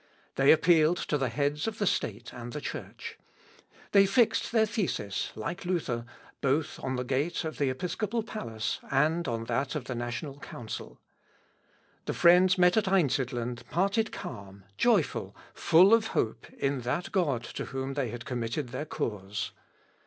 [0.33, 3.19] They appealed to the heads of the State and the Church.
[3.91, 6.05] They fixed their thesis, like Luther,
[6.41, 10.97] both on the gate of the episcopal palace and on that of the national council.
[12.05, 17.65] The friends met at Einsidlen parted calm, joyful, full of hope in that God to
[17.65, 19.51] whom they had committed their cause.